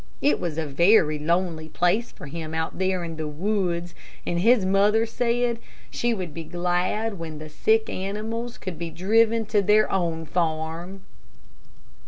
It 0.19 0.39
was 0.39 0.57
a 0.57 0.65
very 0.65 1.19
lonely 1.19 1.69
place 1.69 2.11
for 2.11 2.25
him 2.25 2.55
out 2.55 2.79
there 2.79 3.03
in 3.03 3.17
the 3.17 3.27
woods, 3.27 3.93
and 4.25 4.39
his 4.39 4.65
mother 4.65 5.05
said 5.05 5.57
that 5.57 5.61
she 5.91 6.11
would 6.11 6.33
be 6.33 6.43
glad 6.43 7.19
when 7.19 7.37
the 7.37 7.49
sick 7.49 7.87
animals 7.87 8.57
could 8.57 8.79
be 8.79 8.89
driven 8.89 9.45
to 9.45 9.61
their 9.61 9.91
own 9.91 10.25
farm. 10.25 11.01